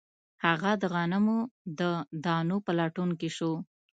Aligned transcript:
هغه 0.45 0.71
د 0.81 0.83
غنمو 0.93 1.39
د 1.79 1.81
دانو 2.25 2.57
په 2.65 2.71
لټون 2.79 3.09
شو 3.35 3.51